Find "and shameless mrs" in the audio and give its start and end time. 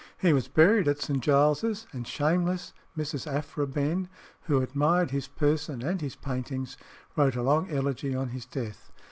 1.93-3.31